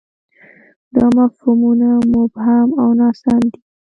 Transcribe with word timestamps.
دا 0.95 1.05
مفهومونه 1.17 1.87
مبهم 2.13 2.67
او 2.81 2.89
ناسم 2.99 3.39
دي. 3.51 3.59